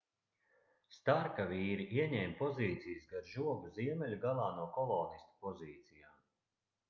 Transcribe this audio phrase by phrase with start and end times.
[0.93, 6.19] starka vīri ieņēma pozīcijas gar žogu ziemeļu galā no kolonistu pozīcijām